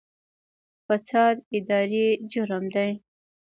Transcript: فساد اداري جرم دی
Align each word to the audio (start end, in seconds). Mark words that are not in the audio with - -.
فساد 0.85 1.35
اداري 1.57 2.05
جرم 2.31 2.63
دی 2.73 2.89